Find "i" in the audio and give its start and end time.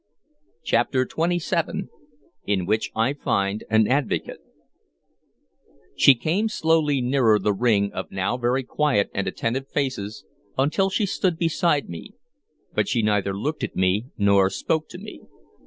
2.95-3.13